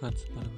Hans 0.00 0.24
para 0.34 0.48